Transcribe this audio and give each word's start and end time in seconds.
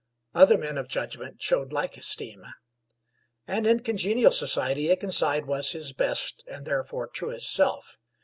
Other 0.33 0.57
men 0.57 0.79
of 0.79 0.87
judgment 0.87 1.43
showed 1.43 1.71
like 1.71 1.95
esteem. 1.95 2.43
And 3.45 3.67
in 3.67 3.81
congenial 3.81 4.31
society, 4.31 4.87
Akenside 4.87 5.45
was 5.45 5.73
his 5.73 5.93
best 5.93 6.43
and 6.47 6.65
therefore 6.65 7.05
truest 7.05 7.53
self. 7.53 7.99